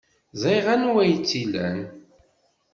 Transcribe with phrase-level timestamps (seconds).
[0.41, 1.79] Ẓriɣ anwa ay tt-ilan.